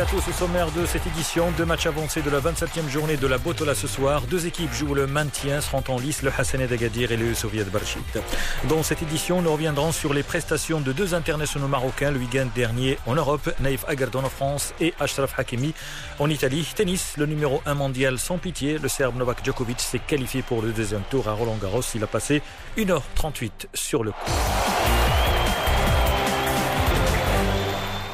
à 0.00 0.04
tous 0.04 0.28
au 0.28 0.32
sommaire 0.32 0.70
de 0.72 0.84
cette 0.84 1.06
édition. 1.06 1.50
Deux 1.56 1.64
matchs 1.64 1.86
avancés 1.86 2.20
de 2.20 2.28
la 2.28 2.40
27e 2.40 2.88
journée 2.88 3.16
de 3.16 3.26
la 3.26 3.38
Botola 3.38 3.74
ce 3.74 3.86
soir. 3.86 4.22
Deux 4.22 4.46
équipes 4.46 4.72
jouent 4.72 4.94
le 4.94 5.06
maintien, 5.06 5.62
seront 5.62 5.82
en 5.88 5.98
lice 5.98 6.22
le 6.22 6.30
Hassanet 6.36 6.70
Agadir 6.70 7.12
et 7.12 7.16
le 7.16 7.34
Soviet 7.34 7.64
Barchit. 7.64 8.00
Dans 8.68 8.82
cette 8.82 9.00
édition, 9.02 9.40
nous 9.40 9.50
reviendrons 9.50 9.92
sur 9.92 10.12
les 10.12 10.22
prestations 10.22 10.80
de 10.80 10.92
deux 10.92 11.14
internationaux 11.14 11.68
marocains 11.68 12.10
le 12.10 12.18
week-end 12.18 12.46
dernier 12.54 12.98
en 13.06 13.14
Europe, 13.14 13.48
Naïf 13.60 13.84
Agardon 13.88 14.24
en 14.24 14.28
France 14.28 14.74
et 14.80 14.92
Ashraf 15.00 15.38
Hakimi 15.38 15.72
en 16.18 16.28
Italie. 16.28 16.68
Tennis, 16.74 17.14
le 17.16 17.24
numéro 17.24 17.62
1 17.64 17.74
mondial 17.74 18.18
sans 18.18 18.36
pitié, 18.36 18.78
le 18.78 18.88
Serbe 18.88 19.16
Novak 19.16 19.42
Djokovic 19.44 19.80
s'est 19.80 20.00
qualifié 20.00 20.42
pour 20.42 20.60
le 20.60 20.72
deuxième 20.72 21.02
tour 21.08 21.28
à 21.28 21.32
Roland 21.32 21.56
Garros. 21.56 21.82
Il 21.94 22.04
a 22.04 22.06
passé 22.06 22.42
1h38 22.76 23.66
sur 23.72 24.04
le 24.04 24.10
coup. 24.10 24.75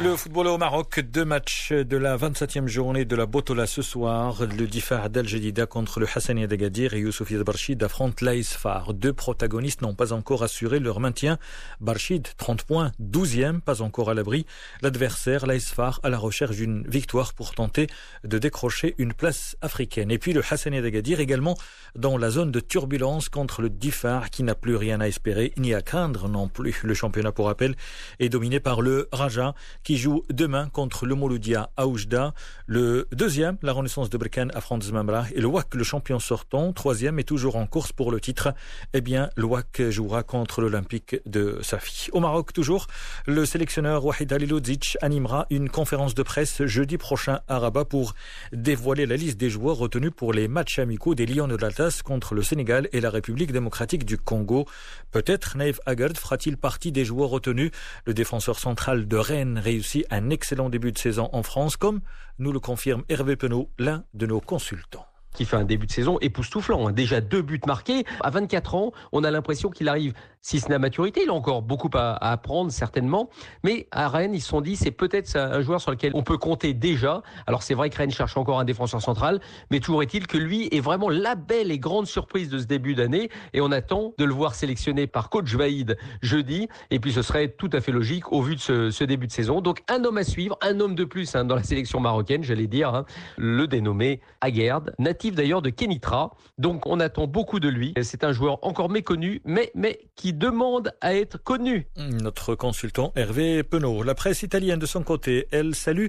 Le 0.00 0.14
football 0.14 0.46
au 0.46 0.58
Maroc, 0.58 1.00
deux 1.00 1.24
matchs 1.24 1.72
de 1.72 1.96
la 1.96 2.16
27e 2.16 2.68
journée 2.68 3.04
de 3.04 3.16
la 3.16 3.26
Botola 3.26 3.66
ce 3.66 3.82
soir. 3.82 4.42
Le 4.46 4.68
Difar 4.68 5.10
d'Al 5.10 5.26
Jadida 5.26 5.66
contre 5.66 5.98
le 5.98 6.06
Hassania 6.06 6.46
d'Agadir 6.46 6.94
et 6.94 7.00
Youssouf 7.00 7.32
Barchid 7.42 7.82
affrontent 7.82 8.24
l'Aïsfar. 8.24 8.94
Deux 8.94 9.12
protagonistes 9.12 9.82
n'ont 9.82 9.96
pas 9.96 10.12
encore 10.12 10.44
assuré 10.44 10.78
leur 10.78 11.00
maintien. 11.00 11.36
Barchid, 11.80 12.28
30 12.36 12.62
points, 12.62 12.92
12e, 13.02 13.60
pas 13.60 13.82
encore 13.82 14.08
à 14.08 14.14
l'abri. 14.14 14.46
L'adversaire, 14.82 15.46
l'Aïsfar, 15.46 15.98
à 16.04 16.10
la 16.10 16.18
recherche 16.18 16.54
d'une 16.54 16.86
victoire 16.86 17.34
pour 17.34 17.56
tenter 17.56 17.88
de 18.22 18.38
décrocher 18.38 18.94
une 18.98 19.12
place 19.12 19.56
africaine. 19.62 20.12
Et 20.12 20.18
puis 20.18 20.32
le 20.32 20.44
Hassania 20.48 20.80
d'Agadir 20.80 21.18
également 21.18 21.56
dans 21.96 22.16
la 22.16 22.30
zone 22.30 22.52
de 22.52 22.60
turbulence 22.60 23.28
contre 23.28 23.62
le 23.62 23.68
Difar 23.68 24.30
qui 24.30 24.44
n'a 24.44 24.54
plus 24.54 24.76
rien 24.76 25.00
à 25.00 25.08
espérer 25.08 25.52
ni 25.56 25.74
à 25.74 25.82
craindre 25.82 26.28
non 26.28 26.46
plus. 26.46 26.82
Le 26.84 26.94
championnat, 26.94 27.32
pour 27.32 27.46
rappel, 27.46 27.74
est 28.20 28.28
dominé 28.28 28.60
par 28.60 28.80
le 28.80 29.08
Raja 29.10 29.56
qui 29.88 29.96
joue 29.96 30.22
demain 30.28 30.68
contre 30.68 31.06
le 31.06 31.14
Mouloudia 31.14 31.70
à 31.78 31.86
Oujda. 31.86 32.34
Le 32.66 33.08
deuxième, 33.10 33.56
la 33.62 33.72
Renaissance 33.72 34.10
de 34.10 34.18
Berkane 34.18 34.50
affronte 34.54 34.82
Zmamra. 34.82 35.24
Et 35.34 35.40
le 35.40 35.46
WAC, 35.46 35.74
le 35.74 35.82
champion 35.82 36.18
sortant, 36.18 36.74
troisième, 36.74 37.18
est 37.18 37.24
toujours 37.24 37.56
en 37.56 37.66
course 37.66 37.90
pour 37.92 38.10
le 38.10 38.20
titre. 38.20 38.52
Eh 38.92 39.00
bien, 39.00 39.30
le 39.34 39.46
WAC 39.46 39.88
jouera 39.88 40.24
contre 40.24 40.60
l'Olympique 40.60 41.16
de 41.24 41.58
Safi. 41.62 42.10
Au 42.12 42.20
Maroc, 42.20 42.52
toujours, 42.52 42.86
le 43.26 43.46
sélectionneur 43.46 44.04
Wahid 44.04 44.30
Alilodzic 44.30 44.98
animera 45.00 45.46
une 45.48 45.70
conférence 45.70 46.14
de 46.14 46.22
presse 46.22 46.66
jeudi 46.66 46.98
prochain 46.98 47.40
à 47.48 47.58
Rabat 47.58 47.86
pour 47.86 48.14
dévoiler 48.52 49.06
la 49.06 49.16
liste 49.16 49.38
des 49.38 49.48
joueurs 49.48 49.78
retenus 49.78 50.12
pour 50.14 50.34
les 50.34 50.48
matchs 50.48 50.80
amicaux 50.80 51.14
des 51.14 51.24
Lions 51.24 51.48
de 51.48 51.56
l'Altas 51.56 52.02
contre 52.04 52.34
le 52.34 52.42
Sénégal 52.42 52.90
et 52.92 53.00
la 53.00 53.08
République 53.08 53.52
démocratique 53.52 54.04
du 54.04 54.18
Congo. 54.18 54.66
Peut-être 55.12 55.56
Naïf 55.56 55.80
Agard 55.86 56.12
fera-t-il 56.14 56.58
partie 56.58 56.92
des 56.92 57.06
joueurs 57.06 57.30
retenus. 57.30 57.70
Le 58.04 58.12
défenseur 58.12 58.58
central 58.58 59.08
de 59.08 59.16
Rennes 59.16 59.58
réussi 59.78 60.04
un 60.10 60.30
excellent 60.30 60.70
début 60.70 60.90
de 60.90 60.98
saison 60.98 61.30
en 61.32 61.44
France, 61.44 61.76
comme 61.76 62.00
nous 62.40 62.50
le 62.50 62.58
confirme 62.58 63.04
Hervé 63.08 63.36
Penaud, 63.36 63.70
l'un 63.78 64.04
de 64.12 64.26
nos 64.26 64.40
consultants 64.40 65.07
qui 65.34 65.44
fait 65.44 65.56
un 65.56 65.64
début 65.64 65.86
de 65.86 65.92
saison 65.92 66.18
époustouflant. 66.20 66.88
Hein. 66.88 66.92
Déjà 66.92 67.20
deux 67.20 67.42
buts 67.42 67.60
marqués. 67.66 68.04
À 68.20 68.30
24 68.30 68.74
ans, 68.74 68.92
on 69.12 69.24
a 69.24 69.30
l'impression 69.30 69.70
qu'il 69.70 69.88
arrive, 69.88 70.14
si 70.40 70.60
ce 70.60 70.68
n'est 70.68 70.76
à 70.76 70.78
maturité, 70.78 71.22
il 71.24 71.30
a 71.30 71.34
encore 71.34 71.62
beaucoup 71.62 71.90
à, 71.94 72.14
apprendre 72.32 72.70
certainement. 72.70 73.28
Mais 73.64 73.86
à 73.90 74.08
Rennes, 74.08 74.34
ils 74.34 74.40
se 74.40 74.48
sont 74.48 74.60
dit, 74.60 74.76
c'est 74.76 74.90
peut-être 74.90 75.36
un 75.36 75.60
joueur 75.60 75.80
sur 75.80 75.90
lequel 75.90 76.12
on 76.14 76.22
peut 76.22 76.38
compter 76.38 76.74
déjà. 76.74 77.22
Alors 77.46 77.62
c'est 77.62 77.74
vrai 77.74 77.90
que 77.90 77.96
Rennes 77.96 78.10
cherche 78.10 78.36
encore 78.36 78.58
un 78.58 78.64
défenseur 78.64 79.02
central, 79.02 79.40
mais 79.70 79.80
toujours 79.80 80.02
est-il 80.02 80.26
que 80.26 80.38
lui 80.38 80.68
est 80.70 80.80
vraiment 80.80 81.08
la 81.08 81.34
belle 81.34 81.70
et 81.70 81.78
grande 81.78 82.06
surprise 82.06 82.48
de 82.48 82.58
ce 82.58 82.64
début 82.64 82.94
d'année. 82.94 83.30
Et 83.52 83.60
on 83.60 83.72
attend 83.72 84.14
de 84.18 84.24
le 84.24 84.32
voir 84.32 84.54
sélectionné 84.54 85.06
par 85.06 85.28
coach 85.28 85.54
Vaïd 85.54 85.96
jeudi. 86.22 86.68
Et 86.90 86.98
puis 86.98 87.12
ce 87.12 87.22
serait 87.22 87.48
tout 87.48 87.70
à 87.72 87.80
fait 87.80 87.92
logique 87.92 88.32
au 88.32 88.42
vu 88.42 88.56
de 88.56 88.60
ce, 88.60 89.04
début 89.04 89.26
de 89.26 89.32
saison. 89.32 89.60
Donc 89.60 89.82
un 89.88 90.04
homme 90.04 90.18
à 90.18 90.24
suivre, 90.24 90.58
un 90.62 90.80
homme 90.80 90.94
de 90.94 91.04
plus 91.04 91.34
hein, 91.34 91.44
dans 91.44 91.54
la 91.54 91.62
sélection 91.62 92.00
marocaine, 92.00 92.42
j'allais 92.42 92.66
dire, 92.66 92.94
hein. 92.94 93.04
le 93.36 93.66
dénommé 93.66 94.20
Aguerd, 94.40 94.92
d'ailleurs 95.26 95.62
de 95.62 95.70
Kenitra. 95.70 96.30
Donc 96.58 96.86
on 96.86 97.00
attend 97.00 97.26
beaucoup 97.26 97.60
de 97.60 97.68
lui. 97.68 97.94
C'est 98.02 98.24
un 98.24 98.32
joueur 98.32 98.58
encore 98.62 98.88
méconnu, 98.88 99.42
mais, 99.44 99.70
mais 99.74 100.00
qui 100.16 100.32
demande 100.32 100.92
à 101.00 101.14
être 101.14 101.42
connu. 101.42 101.86
Notre 101.96 102.54
consultant 102.54 103.12
Hervé 103.16 103.62
Penaud. 103.62 104.02
La 104.02 104.14
presse 104.14 104.42
italienne 104.42 104.78
de 104.78 104.86
son 104.86 105.02
côté, 105.02 105.48
elle 105.50 105.74
salue 105.74 106.06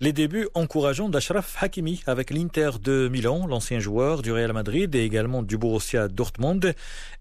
les 0.00 0.14
débuts 0.14 0.48
encourageants 0.54 1.10
d'Ashraf 1.10 1.62
Hakimi 1.62 2.02
avec 2.06 2.30
l'Inter 2.30 2.70
de 2.82 3.08
Milan, 3.08 3.46
l'ancien 3.46 3.80
joueur 3.80 4.22
du 4.22 4.32
Real 4.32 4.52
Madrid 4.54 4.94
et 4.94 5.04
également 5.04 5.42
du 5.42 5.58
Borussia 5.58 6.08
Dortmund, 6.08 6.74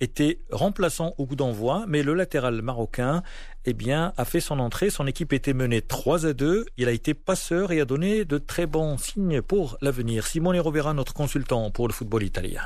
était 0.00 0.40
remplaçant 0.50 1.14
au 1.16 1.24
coup 1.24 1.36
d'envoi, 1.36 1.86
mais 1.88 2.02
le 2.02 2.12
latéral 2.12 2.60
marocain 2.60 3.22
eh 3.64 3.72
bien, 3.72 4.12
a 4.18 4.24
fait 4.26 4.40
son 4.40 4.58
entrée. 4.58 4.90
Son 4.90 5.06
équipe 5.06 5.32
était 5.32 5.54
menée 5.54 5.80
3 5.80 6.26
à 6.26 6.32
2. 6.34 6.66
Il 6.76 6.88
a 6.88 6.92
été 6.92 7.14
passeur 7.14 7.72
et 7.72 7.80
a 7.80 7.86
donné 7.86 8.26
de 8.26 8.36
très 8.36 8.66
bons 8.66 8.98
signes 8.98 9.40
pour 9.40 9.78
l'avenir. 9.80 10.26
Simone 10.26 10.60
Rovera, 10.60 10.92
notre 10.92 11.14
consultant 11.14 11.70
pour 11.70 11.88
le 11.88 11.94
football 11.94 12.24
italien. 12.24 12.62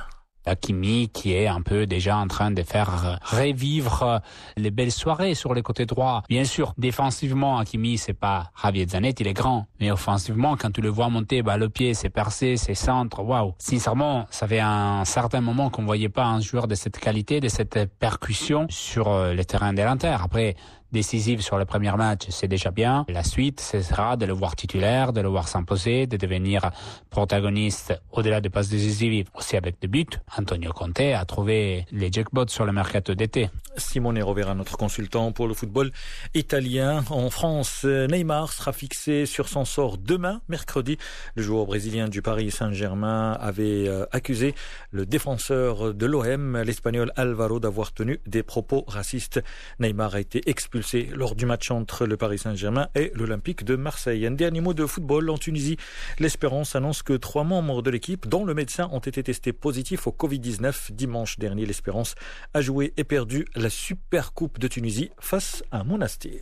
Hakimi 0.47 1.09
qui 1.09 1.33
est 1.34 1.47
un 1.47 1.62
peu 1.62 1.87
déjà 1.87 2.17
en 2.17 2.27
train 2.27 2.51
de 2.51 2.62
faire 2.62 3.19
revivre 3.23 4.21
les 4.56 4.71
belles 4.71 4.93
soirées 4.93 5.34
sur 5.34 5.55
les 5.55 5.62
côtés 5.62 5.87
droits. 5.87 6.23
Bien 6.28 6.45
sûr, 6.45 6.75
défensivement, 6.78 7.59
Hakimi, 7.59 7.99
c'est 7.99 8.15
pas 8.15 8.50
Javier 8.62 8.87
Zanetti, 8.87 9.23
il 9.23 9.29
est 9.29 9.34
grand. 9.34 9.67
Mais 9.81 9.91
offensivement, 9.91 10.56
quand 10.56 10.71
tu 10.71 10.81
le 10.81 10.89
vois 10.89 11.09
monter, 11.09 11.43
bah, 11.43 11.56
le 11.56 11.69
pied, 11.69 11.95
c'est 11.95 12.11
percé, 12.11 12.56
c'est 12.56 12.75
centre, 12.75 13.23
waouh. 13.23 13.55
Sincèrement, 13.59 14.27
ça 14.31 14.47
fait 14.47 14.61
un 14.61 15.05
certain 15.05 15.41
moment 15.41 15.71
qu'on 15.71 15.84
voyait 15.84 16.09
pas 16.09 16.25
un 16.25 16.41
joueur 16.41 16.69
de 16.69 16.75
cette 16.75 16.99
qualité, 16.99 17.41
de 17.41 17.49
cette 17.49 17.87
percussion 17.99 18.67
sur 18.69 19.09
euh, 19.09 19.34
les 19.34 19.45
terrains 19.45 19.73
de 19.73 19.83
l'Inter. 19.83 20.17
Après, 20.23 20.56
décisive 20.93 21.41
sur 21.41 21.59
le 21.59 21.65
premier 21.65 21.93
match, 21.93 22.27
c'est 22.31 22.49
déjà 22.49 22.71
bien. 22.71 23.05
La 23.09 23.23
suite, 23.23 23.61
ce 23.61 23.81
sera 23.81 24.17
de 24.17 24.27
le 24.27 24.33
voir 24.33 24.56
titulaire, 24.56 25.12
de 25.12 25.21
le 25.21 25.28
voir 25.28 25.47
s'imposer, 25.47 26.06
de 26.06 26.17
devenir 26.17 26.71
protagoniste 27.11 27.95
au-delà 28.11 28.41
des 28.41 28.51
passes 28.51 28.69
décisives, 28.69 29.29
aussi 29.34 29.56
avec 29.56 29.81
des 29.81 29.89
buts. 29.89 30.06
Antonio 30.37 30.73
Conte 30.73 31.00
a 31.00 31.25
trouvé 31.25 31.87
les 31.93 32.11
jackpots 32.11 32.49
sur 32.49 32.65
le 32.65 32.73
mercato 32.73 33.15
d'été. 33.15 33.50
Simone 33.77 34.21
Rovera, 34.21 34.55
notre 34.55 34.77
consultant 34.77 35.31
pour 35.33 35.47
le 35.47 35.55
football 35.55 35.93
italien. 36.34 37.05
En 37.11 37.31
France, 37.31 37.84
Neymar 37.84 38.53
sera 38.53 38.73
fixé 38.73 39.27
sur 39.27 39.49
son 39.49 39.65
sort 39.65 39.97
demain, 39.97 40.41
mercredi. 40.49 40.99
Le 41.37 41.43
joueur 41.43 41.67
brésilien 41.67 42.09
du 42.09 42.21
Paris 42.21 42.50
Saint-Germain 42.50 43.33
avait 43.41 43.89
euh, 43.89 44.06
accusé 44.11 44.55
le 44.91 45.06
défenseur 45.06 45.95
de 45.95 46.06
l'OM, 46.06 46.59
l'espagnol 46.59 47.12
Alvaro, 47.17 47.61
d'avoir 47.61 47.93
tenu 47.93 48.19
des 48.27 48.43
propos 48.43 48.84
racistes. 48.89 49.41
Neymar 49.79 50.17
a 50.17 50.21
été 50.21 50.43
expulsé 50.50 50.80
lors 51.15 51.35
du 51.35 51.47
match 51.47 51.71
entre 51.71 52.07
le 52.07 52.17
Paris 52.17 52.39
Saint-Germain 52.39 52.89
et 52.95 53.13
l'Olympique 53.15 53.65
de 53.65 53.77
Marseille. 53.77 54.27
Un 54.27 54.31
dernier 54.31 54.61
mot 54.61 54.75
de 54.75 54.87
football 54.87 55.31
en 55.31 55.39
Tunisie. 55.39 55.77
L'Espérance 56.19 56.77
annonce 56.77 57.03
que 57.03 57.13
trois 57.13 57.45
membres 57.45 57.83
de 57.83 57.91
l'équipe, 57.91 58.29
dont 58.29 58.45
le 58.45 58.55
médecin, 58.55 58.89
ont 58.93 58.99
été 58.99 59.23
testés 59.23 59.53
positifs 59.53 60.07
au 60.07 60.13
Covid-19. 60.13 60.93
Dimanche 60.93 61.39
dernier, 61.39 61.67
l'Espérance 61.67 62.15
a 62.55 62.61
joué 62.61 62.93
et 62.97 63.05
perdu 63.05 63.47
la 63.55 63.71
Super 63.71 64.33
Coupe 64.33 64.59
de 64.59 64.69
Tunisie 64.69 65.11
face 65.19 65.63
à 65.71 65.85
Monastir. 65.85 66.41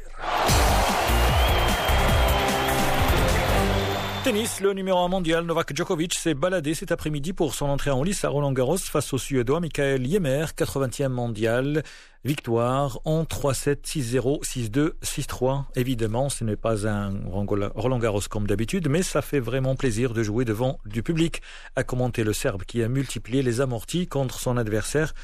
Tennis, 4.25 4.61
le 4.61 4.75
numéro 4.75 4.99
1 4.99 5.09
mondial 5.09 5.45
Novak 5.45 5.75
Djokovic 5.75 6.13
s'est 6.13 6.35
baladé 6.35 6.75
cet 6.75 6.93
après-midi 6.93 7.33
pour 7.33 7.55
son 7.55 7.67
entrée 7.67 7.91
en 7.91 8.03
lice 8.03 8.25
à 8.25 8.29
Roland 8.29 8.53
Garros 8.53 8.77
face 8.77 9.15
au 9.15 9.19
Suédois 9.19 9.61
Michael 9.61 10.07
Ymer, 10.07 10.47
80e 10.55 11.09
mondial. 11.09 11.83
Victoire 12.25 12.99
en 13.05 13.23
3-7, 13.23 13.85
6-0, 13.85 14.43
6-2, 14.43 14.93
6-3. 15.05 15.65
Évidemment, 15.77 16.29
ce 16.29 16.43
n'est 16.43 16.57
pas 16.57 16.89
un 16.89 17.15
Roland 17.31 17.99
Garros 18.01 18.23
comme 18.29 18.49
d'habitude, 18.49 18.89
mais 18.89 19.03
ça 19.03 19.23
fait 19.23 19.39
vraiment 19.39 19.77
plaisir 19.77 20.15
de 20.15 20.25
jouer 20.25 20.45
devant 20.45 20.81
du 20.85 21.05
public, 21.05 21.43
a 21.77 21.85
commenté 21.85 22.25
le 22.25 22.33
Serbe 22.33 22.65
qui 22.65 22.83
a 22.83 22.89
multiplié 22.89 23.43
les 23.43 23.61
amortis 23.61 24.09
contre 24.09 24.41
son 24.41 24.57
adversaire. 24.57 25.15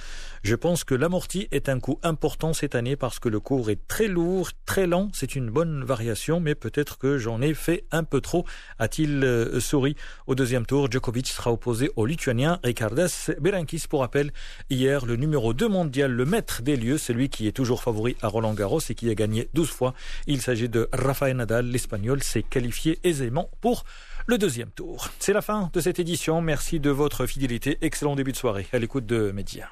Je 0.44 0.54
pense 0.54 0.84
que 0.84 0.94
l'amorti 0.94 1.48
est 1.52 1.70
un 1.70 1.80
coup 1.80 1.98
important 2.02 2.52
cette 2.52 2.74
année 2.74 2.96
parce 2.96 3.18
que 3.18 3.30
le 3.30 3.40
cours 3.40 3.70
est 3.70 3.88
très 3.88 4.08
lourd, 4.08 4.50
très 4.66 4.86
lent. 4.86 5.08
C'est 5.14 5.36
une 5.36 5.48
bonne 5.48 5.82
variation, 5.82 6.38
mais 6.38 6.54
peut-être 6.54 6.98
que 6.98 7.16
j'en 7.16 7.40
ai 7.40 7.54
fait 7.54 7.86
un 7.92 8.04
peu 8.04 8.20
trop, 8.20 8.44
a-t-il 8.78 9.24
euh, 9.24 9.58
souri. 9.58 9.96
Au 10.26 10.34
deuxième 10.34 10.66
tour, 10.66 10.90
Djokovic 10.90 11.28
sera 11.28 11.50
opposé 11.50 11.90
au 11.96 12.04
Lituanien 12.04 12.60
Ricardas 12.62 13.30
Berankis. 13.40 13.84
Pour 13.88 14.00
rappel, 14.00 14.32
hier, 14.68 15.06
le 15.06 15.16
numéro 15.16 15.54
2 15.54 15.66
mondial, 15.66 16.12
le 16.12 16.26
maître 16.26 16.60
des 16.60 16.76
lieux, 16.84 16.98
celui 16.98 17.28
qui 17.28 17.46
est 17.48 17.52
toujours 17.52 17.82
favori 17.82 18.16
à 18.22 18.28
Roland 18.28 18.54
Garros 18.54 18.80
et 18.88 18.94
qui 18.94 19.10
a 19.10 19.14
gagné 19.14 19.48
12 19.54 19.70
fois. 19.70 19.94
Il 20.26 20.40
s'agit 20.42 20.68
de 20.68 20.88
Rafael 20.92 21.36
Nadal. 21.36 21.66
L'Espagnol 21.66 22.22
s'est 22.22 22.42
qualifié 22.42 22.98
aisément 23.04 23.50
pour 23.60 23.84
le 24.26 24.38
deuxième 24.38 24.70
tour. 24.70 25.08
C'est 25.18 25.32
la 25.32 25.42
fin 25.42 25.70
de 25.72 25.80
cette 25.80 25.98
édition. 25.98 26.40
Merci 26.40 26.80
de 26.80 26.90
votre 26.90 27.26
fidélité. 27.26 27.78
Excellent 27.82 28.16
début 28.16 28.32
de 28.32 28.36
soirée 28.36 28.66
à 28.72 28.78
l'écoute 28.78 29.06
de 29.06 29.30
Média. 29.32 29.62